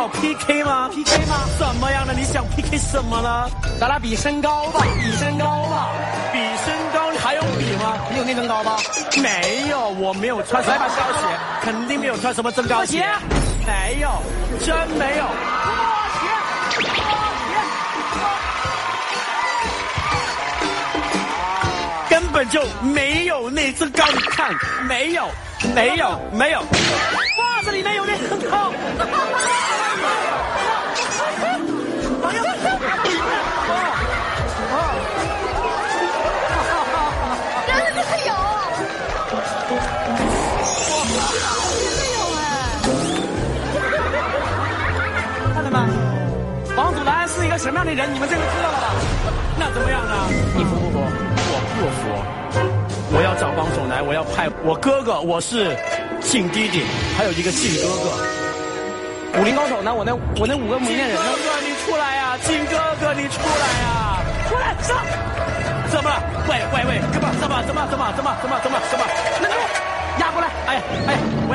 [0.00, 1.46] 宝 PK 吗？PK 吗？
[1.58, 2.14] 怎么样的？
[2.14, 3.50] 你想 PK 什么呢？
[3.78, 5.88] 咱俩比身高吧，比身高吧，
[6.32, 7.98] 比身高，你还用比吗？
[8.10, 8.78] 你有那增高吗？
[9.22, 13.04] 没有，我没有穿什么高鞋，肯定没有穿什么增高鞋，
[13.66, 14.10] 没有，
[14.64, 15.26] 真没有。
[22.08, 24.50] 根本就没有内增高，你看，
[24.88, 25.28] 没有，
[25.74, 28.72] 没有，没有，袜子里面有内增高。
[47.70, 48.90] 什么样的人你们这个知道了吧？
[49.56, 50.26] 那怎么样呢？
[50.58, 50.98] 你服不服？
[50.98, 52.10] 我不服！
[53.14, 55.78] 我要找帮手来，我要派我哥哥，我是
[56.18, 56.82] 靖弟弟，
[57.16, 59.38] 还有一个靖哥哥。
[59.38, 59.94] 武林高手呢？
[59.94, 61.22] 我那我那五个蒙面人呢？
[61.22, 62.34] 哥哥你出来呀！
[62.42, 64.18] 靖哥哥你出来呀！
[64.50, 64.98] 出来上！
[65.86, 66.18] 怎么了？
[66.50, 67.30] 喂喂喂，干嘛？
[67.38, 69.06] 怎么怎么怎么怎么怎么怎么怎么？
[69.38, 69.62] 那边
[70.18, 70.50] 压过来！
[70.66, 71.14] 哎哎
[71.46, 71.54] 喂！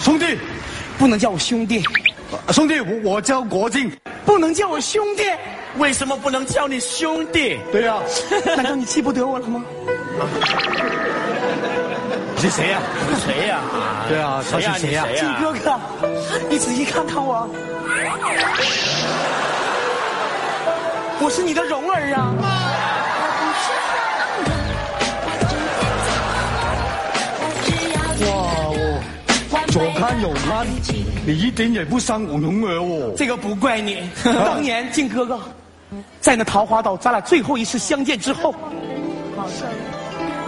[0.00, 0.36] 兄弟，
[0.98, 1.84] 不能叫我兄弟。
[2.50, 3.90] 兄弟，我我叫国靖，
[4.24, 5.22] 不能叫我兄弟。
[5.78, 7.58] 为什么不能叫你兄弟？
[7.70, 7.98] 对呀，
[8.56, 9.62] 难道你记不得我了吗？
[12.34, 12.80] 你是谁呀？
[13.08, 13.60] 你是谁呀？
[14.08, 15.06] 对啊，他是谁呀？
[15.16, 15.78] 靖哥哥，
[16.48, 17.48] 你仔细看看我，
[21.20, 22.34] 我是你的蓉儿啊。
[28.20, 29.00] 哇哦
[29.68, 30.66] 左看右看，
[31.24, 33.12] 你一点也不像我蓉儿哦。
[33.16, 35.40] 这个不怪你，当年靖哥哥，
[36.20, 38.52] 在那桃花岛，咱俩最后一次相见之后，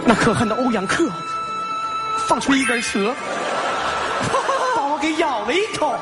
[0.03, 1.09] 那可恨的欧阳克
[2.27, 3.13] 放出一根蛇，
[4.75, 5.95] 把我给咬了一口，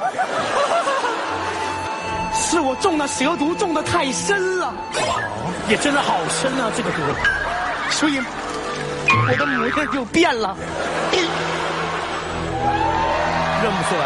[2.33, 4.73] 是我中了蛇毒，中的太深了，
[5.69, 6.97] 也真的好深啊，这个毒，
[7.91, 10.57] 所以我的模样就变了。
[13.63, 14.05] 认不出来。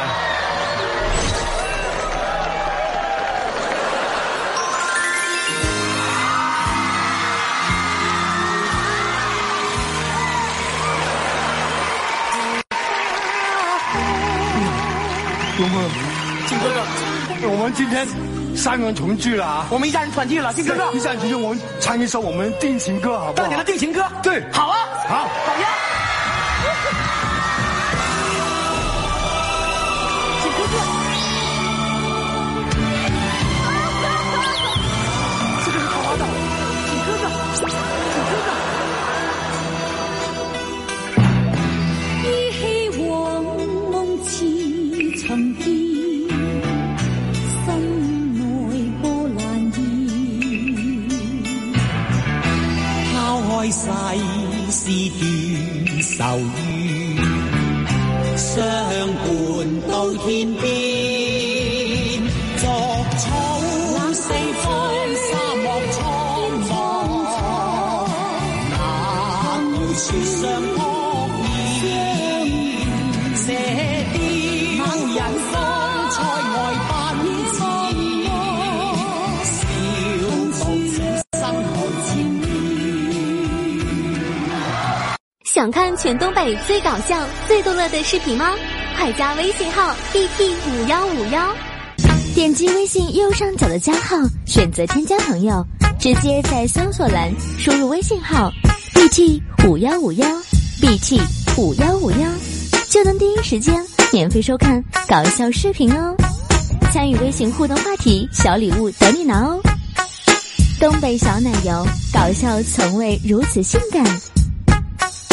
[15.58, 15.90] 蓉儿，
[16.48, 18.06] 靖哥哥，我们今天
[18.58, 19.66] 三人重聚了啊！
[19.70, 23.48] 我们一家人团聚了，金哥哥，一家人团聚，我们唱一首我们定情歌，好不好？
[23.48, 24.76] 当年的定情歌，对，好啊，
[25.08, 25.95] 好，好呀。
[54.72, 54.80] 是
[55.16, 56.58] 断愁怨，
[58.38, 59.26] 相伴
[59.90, 59.94] 到
[60.26, 60.64] 天邊，
[62.58, 62.64] 作
[63.18, 63.24] 草
[64.14, 64.24] 四
[64.62, 64.66] 方
[65.16, 65.28] 沙
[65.64, 65.97] 漠苍
[66.62, 66.72] 茫，
[68.72, 68.74] 哪
[69.74, 69.94] 会
[70.26, 70.45] 说
[85.55, 87.16] 想看全东北最搞笑、
[87.47, 88.52] 最逗乐的视频吗？
[88.97, 91.55] 快加微信号 bt 五幺五幺，
[92.35, 95.66] 点击微信右上角的加号，选择添加朋友，
[95.97, 98.52] 直接在搜索栏输入微信号
[98.93, 100.28] bt 五幺五幺
[100.81, 101.22] bt
[101.55, 102.29] 五幺五幺，
[102.90, 103.81] 就能第一时间
[104.11, 106.13] 免费收看搞笑视频哦。
[106.91, 109.61] 参与微信互动话题，小礼物等你拿哦。
[110.81, 114.03] 东北小奶油，搞笑从未如此性感。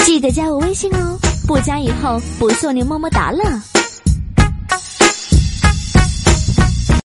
[0.05, 1.17] 记得加我微信哦，
[1.47, 3.72] 不加以后不送你么么哒了。